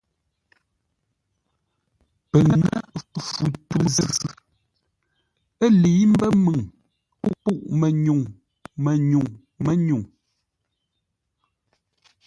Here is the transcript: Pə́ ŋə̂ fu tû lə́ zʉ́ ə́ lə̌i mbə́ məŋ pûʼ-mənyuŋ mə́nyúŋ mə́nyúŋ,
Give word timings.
Pə́ 2.29 2.41
ŋə̂ 2.47 2.59
fu 3.35 3.45
tû 3.67 3.77
lə́ 3.95 4.07
zʉ́ 4.17 4.31
ə́ 5.63 5.69
lə̌i 5.81 6.03
mbə́ 6.11 6.29
məŋ 6.43 6.59
pûʼ-mənyuŋ 7.43 8.21
mə́nyúŋ 8.83 9.25
mə́nyúŋ, 9.65 10.03